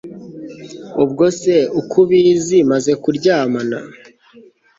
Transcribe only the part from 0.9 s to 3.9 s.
ubwo se uko ubizi maze kuryamana